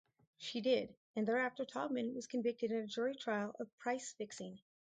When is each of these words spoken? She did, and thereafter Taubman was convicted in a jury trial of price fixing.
She 0.39 0.61
did, 0.61 0.95
and 1.15 1.27
thereafter 1.27 1.63
Taubman 1.63 2.15
was 2.15 2.25
convicted 2.25 2.71
in 2.71 2.77
a 2.77 2.87
jury 2.87 3.13
trial 3.13 3.55
of 3.59 3.69
price 3.77 4.13
fixing. 4.13 4.57